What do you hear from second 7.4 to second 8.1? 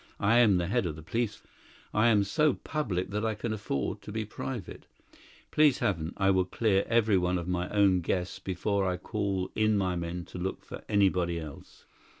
my own